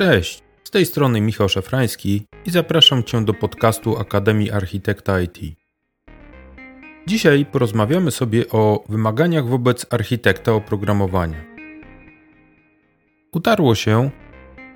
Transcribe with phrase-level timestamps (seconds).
[0.00, 5.38] Cześć, z tej strony Michał Szafrański i zapraszam Cię do podcastu Akademii Architekta IT.
[7.06, 11.44] Dzisiaj porozmawiamy sobie o wymaganiach wobec architekta oprogramowania.
[13.32, 14.10] Utarło się,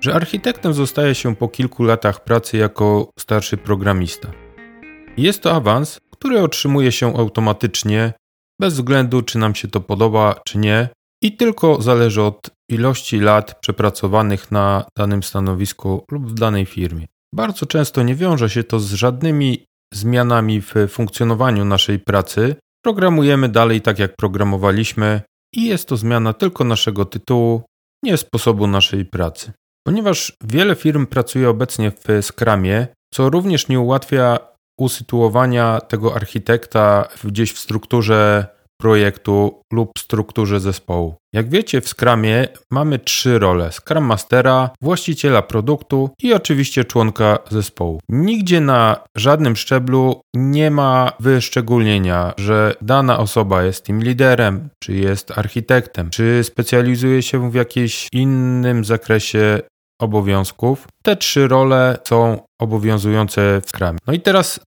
[0.01, 4.31] że architektem zostaje się po kilku latach pracy jako starszy programista.
[5.17, 8.13] Jest to awans, który otrzymuje się automatycznie,
[8.59, 10.89] bez względu czy nam się to podoba, czy nie,
[11.21, 17.05] i tylko zależy od ilości lat przepracowanych na danym stanowisku lub w danej firmie.
[17.33, 22.55] Bardzo często nie wiąże się to z żadnymi zmianami w funkcjonowaniu naszej pracy.
[22.85, 25.21] Programujemy dalej tak, jak programowaliśmy,
[25.55, 27.63] i jest to zmiana tylko naszego tytułu,
[28.03, 29.51] nie sposobu naszej pracy.
[29.87, 34.39] Ponieważ wiele firm pracuje obecnie w Scrumie, co również nie ułatwia
[34.79, 38.47] usytuowania tego architekta gdzieś w strukturze
[38.77, 41.15] projektu lub strukturze zespołu.
[41.33, 47.99] Jak wiecie, w Scrumie mamy trzy role: Scrum Mastera, właściciela produktu i oczywiście członka zespołu.
[48.09, 55.37] Nigdzie na żadnym szczeblu nie ma wyszczególnienia, że dana osoba jest tym liderem, czy jest
[55.37, 59.61] architektem, czy specjalizuje się w jakimś innym zakresie
[60.01, 60.87] obowiązków.
[61.03, 63.97] Te trzy role są obowiązujące w Scrumie.
[64.07, 64.59] No i teraz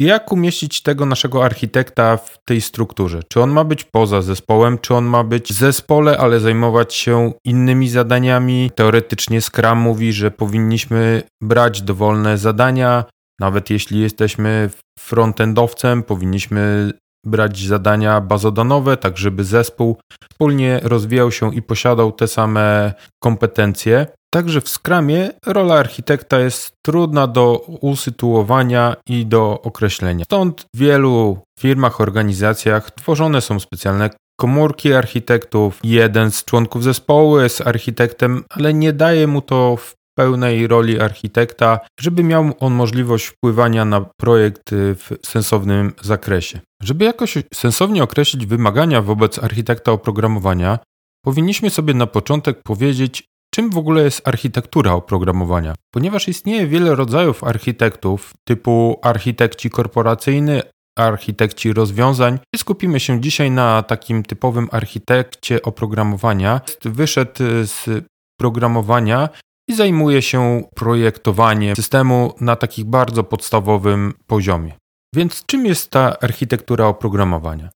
[0.00, 3.20] jak umieścić tego naszego architekta w tej strukturze?
[3.28, 7.32] Czy on ma być poza zespołem, czy on ma być w zespole, ale zajmować się
[7.44, 8.70] innymi zadaniami?
[8.74, 13.04] Teoretycznie Scrum mówi, że powinniśmy brać dowolne zadania,
[13.40, 16.92] nawet jeśli jesteśmy frontendowcem, powinniśmy
[17.26, 19.96] brać zadania bazodanowe, tak żeby zespół
[20.30, 24.06] wspólnie rozwijał się i posiadał te same kompetencje.
[24.34, 30.24] Także w Scrumie rola architekta jest trudna do usytuowania i do określenia.
[30.24, 34.10] Stąd w wielu firmach, organizacjach tworzone są specjalne
[34.40, 35.80] komórki architektów.
[35.84, 41.80] Jeden z członków zespołu jest architektem, ale nie daje mu to w pełnej roli architekta,
[42.00, 46.60] żeby miał on możliwość wpływania na projekt w sensownym zakresie.
[46.82, 50.78] Żeby jakoś sensownie określić wymagania wobec architekta oprogramowania,
[51.24, 55.74] powinniśmy sobie na początek powiedzieć, Czym w ogóle jest architektura oprogramowania?
[55.90, 60.62] Ponieważ istnieje wiele rodzajów architektów, typu architekci korporacyjny,
[60.98, 62.38] architekci rozwiązań.
[62.56, 66.60] Skupimy się dzisiaj na takim typowym architekcie oprogramowania.
[66.84, 67.32] Wyszedł
[67.64, 68.04] z
[68.40, 69.28] programowania
[69.68, 74.72] i zajmuje się projektowaniem systemu na takich bardzo podstawowym poziomie.
[75.14, 77.70] Więc czym jest ta architektura oprogramowania?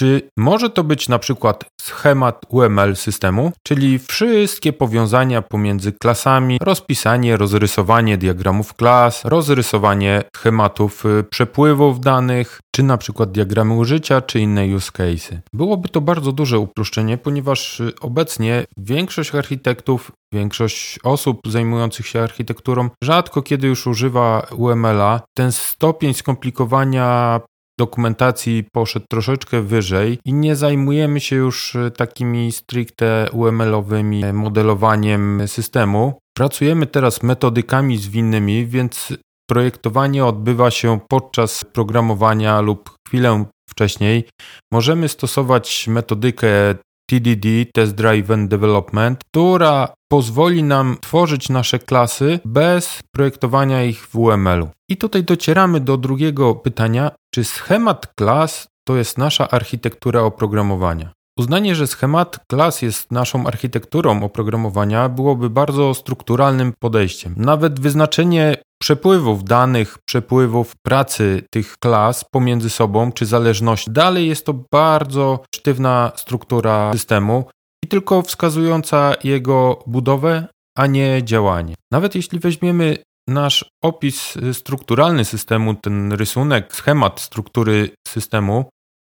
[0.00, 7.36] Czy może to być na przykład schemat UML systemu, czyli wszystkie powiązania pomiędzy klasami, rozpisanie,
[7.36, 14.66] rozrysowanie diagramów klas, rozrysowanie schematów y, przepływów danych, czy na przykład diagramy użycia, czy inne
[14.76, 15.38] use cases.
[15.52, 22.88] Byłoby to bardzo duże uproszczenie, ponieważ y, obecnie większość architektów Większość osób zajmujących się architekturą
[23.02, 25.20] rzadko kiedy już używa UML-a.
[25.36, 27.40] Ten stopień skomplikowania
[27.80, 35.42] dokumentacji poszedł troszeczkę wyżej i nie zajmujemy się już e, takimi stricte UML-owymi e, modelowaniem
[35.46, 36.18] systemu.
[36.36, 39.12] Pracujemy teraz metodykami zwinnymi, więc
[39.50, 44.24] projektowanie odbywa się podczas programowania lub chwilę wcześniej.
[44.72, 46.74] Możemy stosować metodykę
[47.10, 54.68] TDD, Test Driven Development, która pozwoli nam tworzyć nasze klasy bez projektowania ich w UML-u.
[54.90, 61.12] I tutaj docieramy do drugiego pytania, czy schemat klas to jest nasza architektura oprogramowania?
[61.38, 67.34] Uznanie, że schemat klas jest naszą architekturą oprogramowania byłoby bardzo strukturalnym podejściem.
[67.36, 74.54] Nawet wyznaczenie przepływów danych, przepływów pracy tych klas pomiędzy sobą czy zależności, dalej jest to
[74.72, 77.44] bardzo sztywna struktura systemu
[77.84, 80.46] i tylko wskazująca jego budowę,
[80.78, 81.74] a nie działanie.
[81.92, 82.96] Nawet jeśli weźmiemy
[83.30, 88.64] nasz opis strukturalny systemu, ten rysunek, schemat struktury systemu,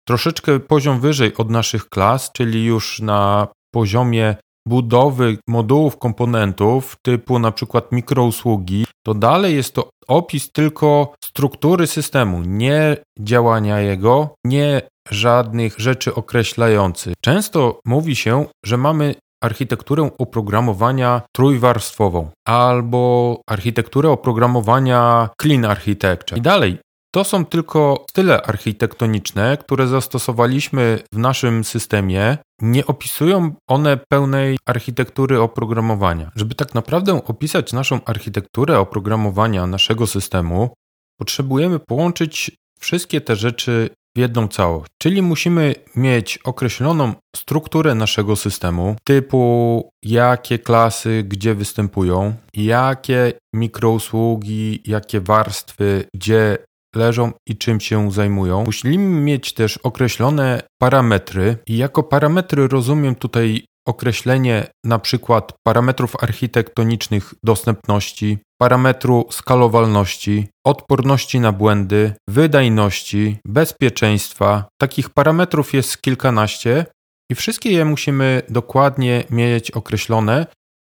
[0.07, 4.35] troszeczkę poziom wyżej od naszych klas, czyli już na poziomie
[4.67, 12.41] budowy modułów komponentów typu na przykład mikrousługi, to dalej jest to opis tylko struktury systemu,
[12.41, 17.13] nie działania jego, nie żadnych rzeczy określających.
[17.23, 26.37] Często mówi się, że mamy architekturę oprogramowania trójwarstwową albo architekturę oprogramowania clean architecture.
[26.37, 26.77] I dalej,
[27.13, 32.37] to są tylko style architektoniczne, które zastosowaliśmy w naszym systemie.
[32.61, 36.31] Nie opisują one pełnej architektury oprogramowania.
[36.35, 40.73] Żeby tak naprawdę opisać naszą architekturę oprogramowania naszego systemu,
[41.19, 44.91] potrzebujemy połączyć wszystkie te rzeczy w jedną całość.
[44.97, 55.21] Czyli musimy mieć określoną strukturę naszego systemu, typu jakie klasy gdzie występują, jakie mikrousługi, jakie
[55.21, 56.57] warstwy gdzie
[56.95, 58.63] leżą i czym się zajmują.
[58.63, 67.33] Musimy mieć też określone parametry i jako parametry rozumiem tutaj określenie na przykład parametrów architektonicznych
[67.43, 74.65] dostępności, parametru skalowalności, odporności na błędy, wydajności, bezpieczeństwa.
[74.81, 76.85] Takich parametrów jest kilkanaście
[77.31, 80.45] i wszystkie je musimy dokładnie mieć określone,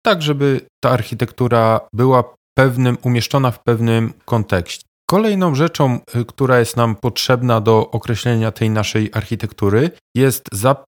[0.06, 2.24] tak żeby ta architektura była
[2.58, 4.84] pewnym, umieszczona w pewnym kontekście.
[5.10, 10.44] Kolejną rzeczą, y, która jest nam potrzebna do określenia tej naszej architektury, jest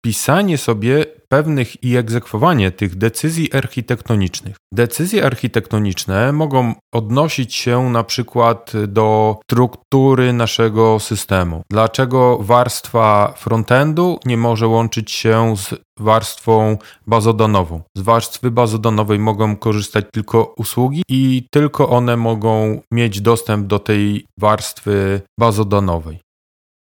[0.06, 4.56] zapisanie sobie pewnych i egzekwowanie tych decyzji architektonicznych.
[4.72, 11.62] Decyzje architektoniczne mogą odnosić się na przykład do struktury naszego systemu.
[11.70, 16.76] Dlaczego warstwa frontendu nie może łączyć się z warstwą
[17.06, 17.82] bazodanową?
[17.96, 24.26] Z warstwy bazodonowej mogą korzystać tylko usługi i tylko one mogą mieć dostęp do tej
[24.38, 26.19] warstwy bazodanowej.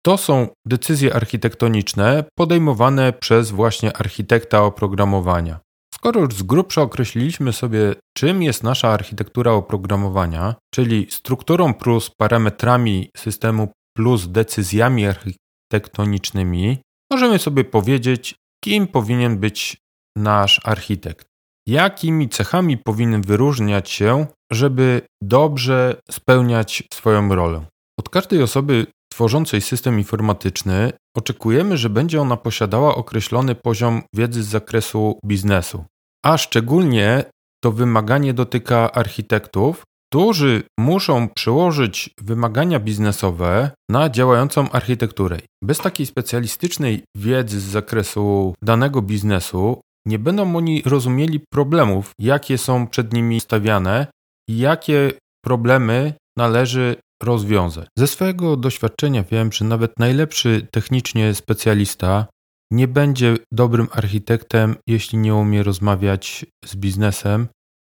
[0.07, 5.61] To są decyzje architektoniczne podejmowane przez właśnie architekta oprogramowania.
[5.95, 13.11] Skoro już z grubsza określiliśmy sobie, czym jest nasza architektura oprogramowania, czyli strukturą plus parametrami
[13.17, 16.79] systemu plus decyzjami architektonicznymi,
[17.13, 19.77] możemy sobie powiedzieć, kim powinien być
[20.17, 21.27] nasz architekt.
[21.67, 27.67] Jakimi cechami powinien wyróżniać się, żeby dobrze spełniać swoją rolę.
[27.99, 34.47] Od każdej osoby tworzącej system informatyczny oczekujemy, że będzie ona posiadała określony poziom wiedzy z
[34.47, 35.85] zakresu biznesu.
[36.25, 37.25] A szczególnie
[37.65, 45.39] to wymaganie dotyka architektów, którzy muszą przełożyć wymagania biznesowe na działającą architekturę.
[45.65, 52.87] Bez takiej specjalistycznej wiedzy z zakresu danego biznesu nie będą oni rozumieli problemów, jakie są
[52.87, 54.07] przed nimi stawiane
[54.49, 55.13] i jakie
[55.45, 57.89] problemy należy rozwiązać.
[57.99, 62.27] Ze swojego doświadczenia wiem, że nawet najlepszy technicznie specjalista
[62.73, 67.49] nie będzie dobrym architektem, jeśli nie umie rozmawiać z biznesem.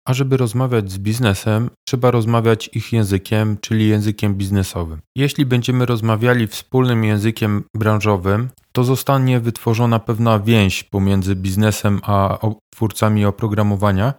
[0.08, 5.00] A żeby rozmawiać z biznesem, trzeba rozmawiać ich językiem, czyli językiem biznesowym.
[5.16, 12.38] Jeśli będziemy rozmawiali wspólnym językiem branżowym, to zostanie wytworzona pewna więź pomiędzy biznesem a
[12.74, 14.14] twórcami oprogramowania,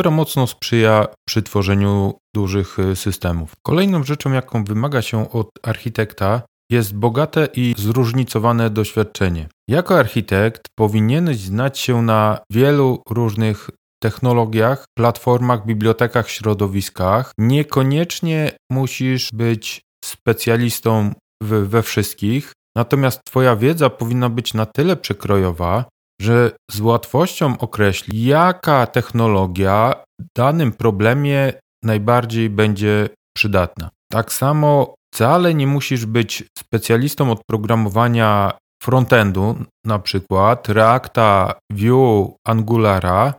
[0.00, 3.52] która mocno sprzyja przy tworzeniu dużych y, systemów.
[3.62, 9.48] Kolejną rzeczą, jaką wymaga się od architekta, jest bogate i zróżnicowane doświadczenie.
[9.68, 13.70] Jako architekt powinieneś znać się na wielu różnych
[14.02, 17.32] technologiach, platformach, bibliotekach, środowiskach.
[17.38, 21.12] Niekoniecznie musisz być specjalistą
[21.42, 25.84] w, we wszystkich, natomiast Twoja wiedza powinna być na tyle przekrojowa,
[26.20, 29.94] że z łatwością określi, jaka technologia
[30.36, 31.52] danym problemie
[31.84, 33.90] najbardziej będzie przydatna.
[34.12, 38.52] Tak samo wcale nie musisz być specjalistą od programowania
[38.82, 39.56] frontendu,
[39.86, 43.34] na przykład Reacta, Vue, Angulara,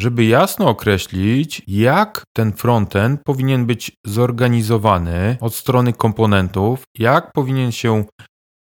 [0.00, 8.04] żeby jasno określić, jak ten frontend powinien być zorganizowany od strony komponentów, jak powinien się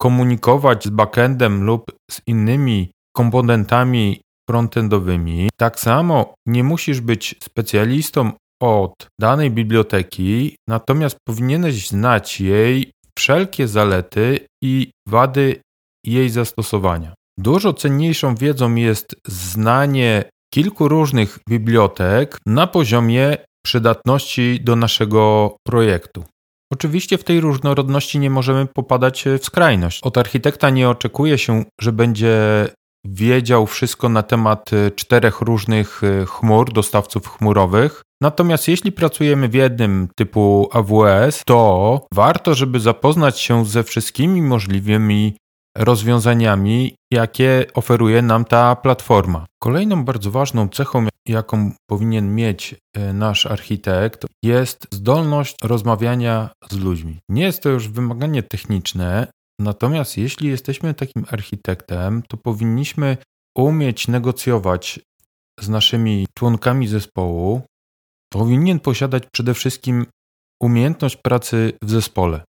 [0.00, 4.20] komunikować z backendem lub z innymi komponentami
[4.50, 5.48] frontendowymi.
[5.60, 8.32] Tak samo nie musisz być specjalistą
[8.62, 15.60] od danej biblioteki, natomiast powinieneś znać jej wszelkie zalety i wady
[16.06, 17.14] jej zastosowania.
[17.38, 26.24] Dużo cenniejszą wiedzą jest znanie kilku różnych bibliotek na poziomie przydatności do naszego projektu.
[26.72, 30.00] Oczywiście w tej różnorodności nie możemy popadać w skrajność.
[30.02, 32.68] Od architekta nie oczekuje się, że będzie
[33.12, 38.02] wiedział wszystko na temat y, czterech różnych y, chmur, dostawców chmurowych.
[38.22, 45.36] Natomiast jeśli pracujemy w jednym typu AWS, to warto, żeby zapoznać się ze wszystkimi możliwymi
[45.78, 49.46] rozwiązaniami, jakie oferuje nam ta platforma.
[49.62, 57.18] Kolejną bardzo ważną cechą, jaką powinien mieć y, nasz architekt, jest zdolność rozmawiania z ludźmi.
[57.28, 59.26] Nie jest to już wymaganie techniczne,
[59.60, 63.16] Natomiast jeśli jesteśmy takim architektem, to powinniśmy
[63.56, 65.00] umieć negocjować
[65.60, 67.62] z naszymi członkami zespołu.
[68.32, 70.06] Powinien posiadać przede wszystkim
[70.62, 72.44] umiejętność pracy w zespole.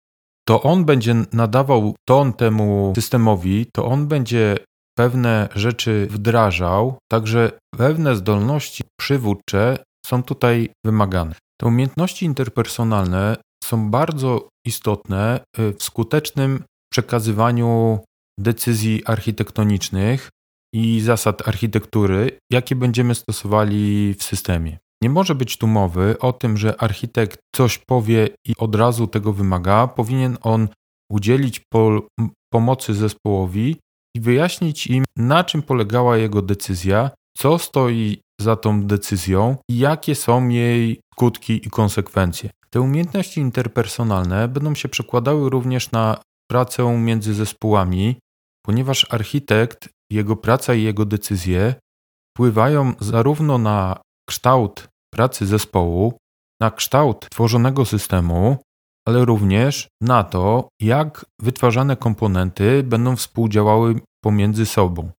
[0.49, 4.57] To on będzie nadawał ton temu systemowi, to on będzie
[4.99, 11.35] pewne rzeczy wdrażał, także pewne zdolności przywódcze są tutaj wymagane.
[11.61, 17.99] Te umiejętności interpersonalne są bardzo istotne w skutecznym przekazywaniu
[18.38, 20.28] decyzji architektonicznych
[20.75, 24.78] i zasad architektury, jakie będziemy stosowali w systemie.
[25.02, 29.33] Nie może być tu mowy o tym, że architekt coś powie i od razu tego
[29.33, 29.87] wymaga.
[29.87, 30.68] Powinien on
[31.11, 32.07] udzielić po,
[32.52, 33.76] pomocy zespołowi
[34.16, 40.14] i wyjaśnić im, na czym polegała jego decyzja, co stoi za tą decyzją i jakie
[40.14, 42.50] są jej skutki i konsekwencje.
[42.71, 48.19] Te umiejętności interpersonalne będą się przekładały również na pracę między zespołami,
[48.67, 51.75] ponieważ architekt, jego praca i jego decyzje
[52.31, 56.19] wpływają zarówno na kształt pracy zespołu,
[56.61, 58.57] na kształt tworzonego systemu,
[59.09, 65.11] ale również na to, jak wytwarzane komponenty będą współdziałały pomiędzy sobą.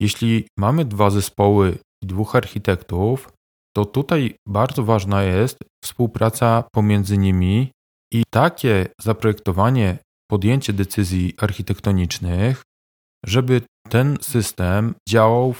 [0.00, 3.32] Jeśli mamy dwa zespoły i dwóch architektów,
[3.76, 7.70] to tutaj bardzo ważna jest współpraca pomiędzy nimi
[8.12, 9.98] i takie zaprojektowanie,
[10.30, 12.62] podjęcie decyzji architektonicznych,
[13.26, 15.54] żeby ten system działał.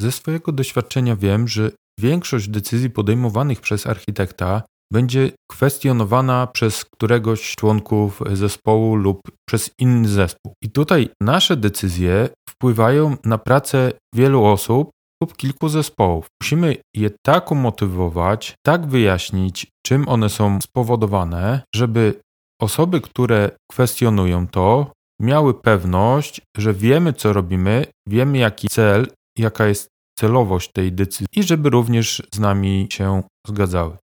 [0.00, 4.62] Ze swojego doświadczenia wiem, że większość decyzji podejmowanych przez architekta
[4.92, 10.52] będzie kwestionowana przez któregoś członków zespołu lub przez inny zespół.
[10.62, 14.90] I tutaj nasze decyzje wpływają na pracę wielu osób
[15.22, 16.26] lub kilku zespołów.
[16.42, 22.20] Musimy je tak umotywować, tak wyjaśnić, czym one są spowodowane, żeby
[22.60, 29.06] osoby, które kwestionują to, miały pewność, że wiemy, co robimy, wiemy, jaki cel,
[29.38, 29.88] jaka jest
[30.18, 33.96] celowość tej decyzji i żeby również z nami się zgadzały.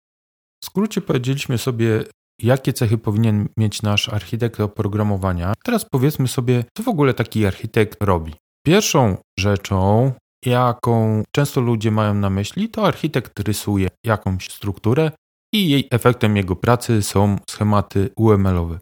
[0.63, 2.03] W skrócie powiedzieliśmy sobie,
[2.41, 5.53] jakie cechy powinien mieć nasz architekt oprogramowania.
[5.63, 8.33] Teraz powiedzmy sobie, co w ogóle taki architekt robi.
[8.65, 10.11] Pierwszą rzeczą,
[10.45, 15.11] jaką często ludzie mają na myśli, to architekt rysuje jakąś strukturę
[15.55, 18.79] i jej efektem jego pracy są schematy UML-owe.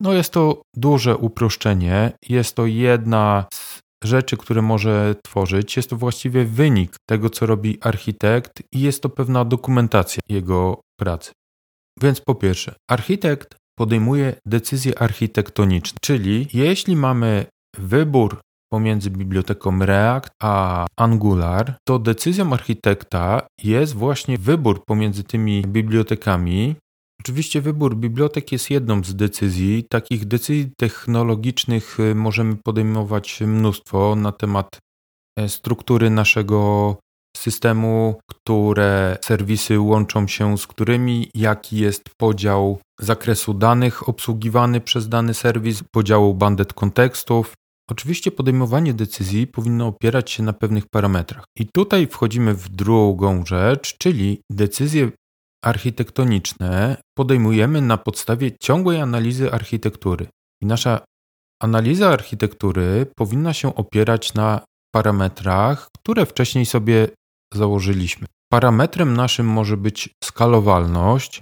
[0.00, 5.76] No jest to duże uproszczenie, jest to jedna z rzeczy, które może tworzyć.
[5.76, 11.32] Jest to właściwie wynik tego, co robi architekt i jest to pewna dokumentacja jego pracy.
[12.02, 17.46] Więc po pierwsze, architekt podejmuje decyzje architektoniczne, czyli jeśli mamy
[17.78, 18.40] wybór
[18.74, 26.76] pomiędzy biblioteką React a Angular, to decyzją architekta jest właśnie wybór pomiędzy tymi bibliotekami.
[27.20, 29.84] Oczywiście wybór bibliotek jest jedną z decyzji.
[29.90, 34.78] Takich decyzji technologicznych y, możemy podejmować mnóstwo na temat
[35.38, 36.96] e, struktury naszego
[37.36, 45.34] systemu, które serwisy łączą się z którymi, jaki jest podział zakresu danych obsługiwany przez dany
[45.34, 47.54] serwis, podziału bandet kontekstów.
[47.90, 51.44] Oczywiście podejmowanie decyzji powinno opierać się na pewnych parametrach.
[51.58, 55.10] I tutaj wchodzimy w drugą rzecz, czyli decyzje
[55.64, 60.26] architektoniczne podejmujemy na podstawie ciągłej analizy architektury.
[60.62, 61.00] I nasza
[61.62, 64.64] analiza architektury powinna się opierać na
[64.94, 67.08] parametrach, które wcześniej sobie
[67.54, 68.26] założyliśmy.
[68.52, 71.40] Parametrem naszym może być skalowalność.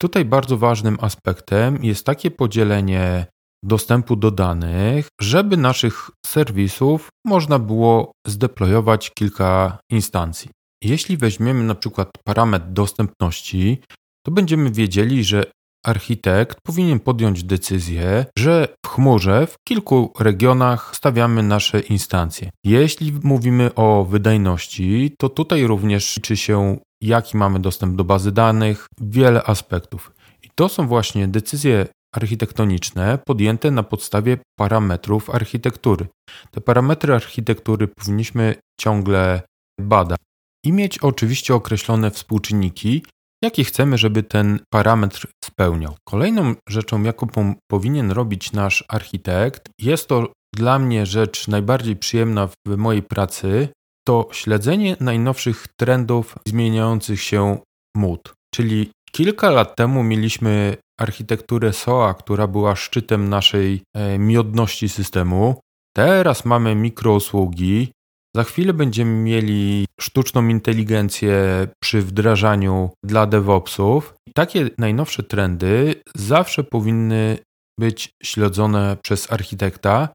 [0.00, 3.26] Tutaj bardzo ważnym aspektem jest takie podzielenie
[3.64, 10.50] dostępu do danych, żeby naszych serwisów można było zdeployować kilka instancji.
[10.84, 13.80] Jeśli weźmiemy na przykład parametr dostępności,
[14.26, 15.44] to będziemy wiedzieli, że
[15.86, 22.50] architekt powinien podjąć decyzję, że w chmurze w kilku regionach stawiamy nasze instancje.
[22.64, 28.86] Jeśli mówimy o wydajności, to tutaj również liczy się, jaki mamy dostęp do bazy danych,
[29.00, 30.12] wiele aspektów.
[30.42, 36.06] I to są właśnie decyzje architektoniczne podjęte na podstawie parametrów architektury.
[36.50, 39.42] Te parametry architektury powinniśmy ciągle
[39.80, 40.18] badać
[40.66, 43.04] i mieć oczywiście określone współczynniki,
[43.44, 45.96] jakie chcemy, żeby ten parametr spełniał.
[46.08, 47.26] Kolejną rzeczą, jaką
[47.70, 53.68] powinien robić nasz architekt, jest to dla mnie rzecz najbardziej przyjemna w mojej pracy,
[54.06, 57.58] to śledzenie najnowszych trendów zmieniających się
[57.96, 58.34] mód.
[58.54, 65.60] Czyli kilka lat temu mieliśmy architekturę SOA, która była szczytem naszej e, miodności systemu.
[65.96, 67.92] Teraz mamy mikrousługi,
[68.36, 74.14] za chwilę będziemy mieli sztuczną inteligencję przy wdrażaniu dla DevOpsów.
[74.34, 77.38] Takie najnowsze trendy zawsze powinny
[77.80, 80.08] być śledzone przez architekta.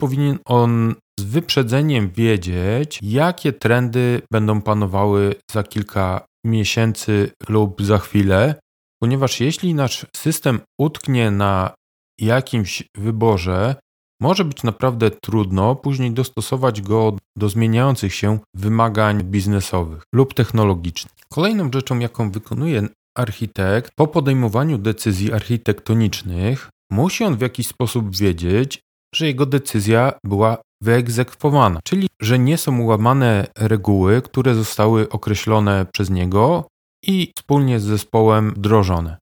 [0.00, 8.54] Powinien on z wyprzedzeniem wiedzieć, jakie trendy będą panowały za kilka miesięcy lub za chwilę,
[9.02, 11.74] ponieważ jeśli nasz system utknie na
[12.20, 13.74] jakimś wyborze,
[14.20, 21.12] może być naprawdę trudno później dostosować go do zmieniających się wymagań biznesowych lub technologicznych.
[21.32, 28.80] Kolejną rzeczą, jaką wykonuje architekt po podejmowaniu decyzji architektonicznych, musi on w jakiś sposób wiedzieć,
[29.14, 36.10] że jego decyzja była wyegzekwowana, czyli że nie są łamane reguły, które zostały określone przez
[36.10, 36.68] niego
[37.02, 39.18] i wspólnie z zespołem wdrożone.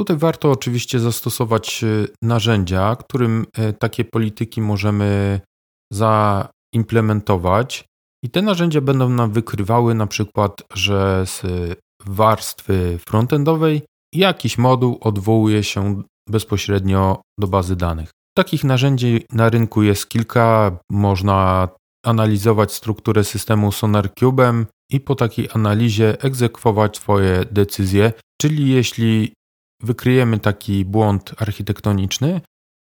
[0.00, 1.86] Tutaj warto oczywiście zastosować e,
[2.22, 5.40] narzędzia, którym e, takie polityki możemy
[5.92, 7.84] zaimplementować.
[8.24, 11.42] I te narzędzia będą nam wykrywały na przykład, że z
[12.06, 13.82] warstwy frontendowej
[14.14, 18.10] jakiś moduł odwołuje się bezpośrednio do bazy danych.
[18.36, 20.78] Takich narzędzi na rynku jest kilka.
[20.90, 21.68] Można
[22.06, 28.12] analizować strukturę systemu SonarCube'em i po takiej analizie egzekwować Twoje decyzje.
[28.40, 29.32] Czyli jeśli
[29.82, 32.40] wykryjemy taki błąd architektoniczny,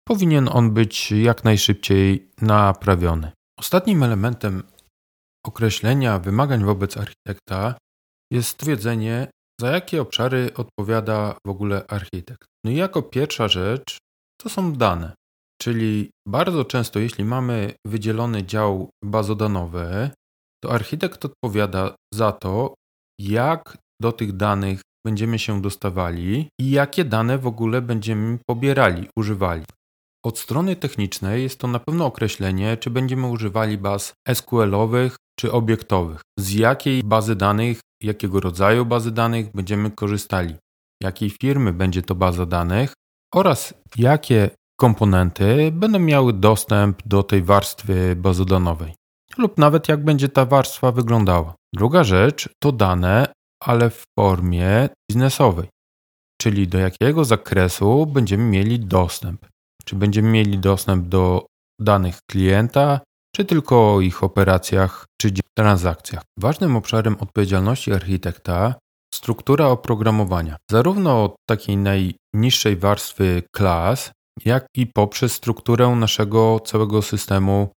[0.09, 3.33] powinien on być jak najszybciej naprawiony.
[3.59, 4.63] Ostatnim elementem
[5.47, 7.75] określenia wymagań wobec architekta
[8.33, 9.29] jest stwierdzenie,
[9.61, 12.45] za jakie obszary odpowiada w ogóle architekt.
[12.65, 13.99] No i jako pierwsza rzecz
[14.41, 15.15] to są dane.
[15.63, 20.11] Czyli bardzo często, jeśli mamy wydzielony dział bazodanowy,
[20.65, 22.75] to architekt odpowiada za to,
[23.21, 29.65] jak do tych danych będziemy się dostawali i jakie dane w ogóle będziemy pobierali, używali.
[30.25, 36.21] Od strony technicznej jest to na pewno określenie, czy będziemy używali baz SQL-owych czy obiektowych,
[36.39, 40.55] z jakiej bazy danych, jakiego rodzaju bazy danych będziemy korzystali,
[41.03, 42.93] jakiej firmy będzie to baza danych?
[43.35, 48.95] Oraz jakie komponenty będą miały dostęp do tej warstwy bazodanowej
[49.39, 51.55] lub nawet jak będzie ta warstwa wyglądała.
[51.75, 55.69] Druga rzecz to dane, ale w formie biznesowej,
[56.41, 59.47] czyli do jakiego zakresu będziemy mieli dostęp.
[59.85, 61.47] Czy będziemy mieli dostęp do
[61.81, 63.01] danych klienta,
[63.37, 66.23] czy tylko o ich operacjach czy transakcjach.
[66.39, 68.75] Ważnym obszarem odpowiedzialności architekta
[69.15, 70.57] struktura oprogramowania.
[70.71, 74.13] Zarówno od takiej najniższej warstwy klas,
[74.45, 77.69] jak i poprzez strukturę naszego całego systemu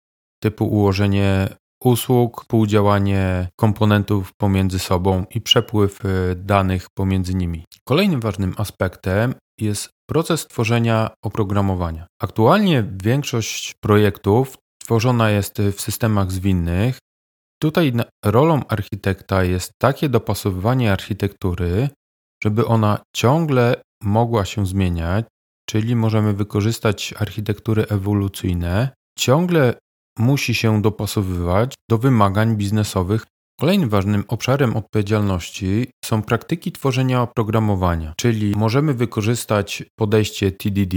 [0.47, 1.49] typu ułożenie
[1.85, 7.65] usług, współdziałanie komponentów pomiędzy sobą i przepływ y, danych pomiędzy nimi.
[7.89, 12.07] Kolejnym ważnym aspektem jest proces tworzenia oprogramowania.
[12.23, 16.99] Aktualnie większość projektów tworzona jest w systemach zwinnych.
[17.63, 17.93] Tutaj
[18.25, 21.89] rolą architekta jest takie dopasowywanie architektury,
[22.43, 25.27] żeby ona ciągle mogła się zmieniać,
[25.69, 29.75] czyli możemy wykorzystać architektury ewolucyjne, ciągle
[30.19, 33.27] musi się dopasowywać do wymagań biznesowych.
[33.61, 40.97] Kolejnym ważnym obszarem odpowiedzialności są praktyki tworzenia oprogramowania, czyli możemy wykorzystać podejście TDD,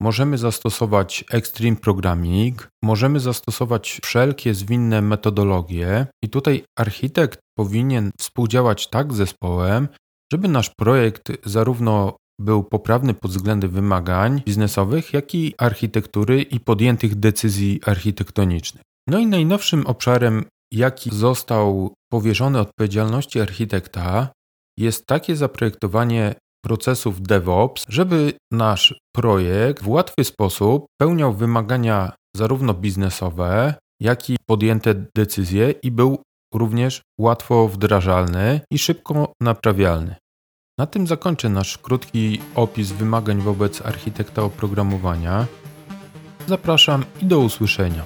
[0.00, 9.12] możemy zastosować Extreme Programming, możemy zastosować wszelkie zwinne metodologie, i tutaj architekt powinien współdziałać tak
[9.12, 9.88] z zespołem,
[10.32, 17.14] żeby nasz projekt zarówno był poprawny pod względem wymagań biznesowych, jak i architektury i podjętych
[17.14, 18.82] decyzji architektonicznych.
[19.08, 24.28] No i najnowszym obszarem, jaki został powierzony odpowiedzialności architekta,
[24.78, 33.74] jest takie zaprojektowanie procesów DevOps, żeby nasz projekt w łatwy sposób pełniał wymagania zarówno biznesowe,
[34.02, 36.22] jak i podjęte decyzje i był
[36.54, 40.16] również łatwo wdrażalny i szybko naprawialny.
[40.78, 45.46] Na tym zakończę nasz krótki opis wymagań wobec architekta oprogramowania.
[46.46, 48.04] Zapraszam i do usłyszenia.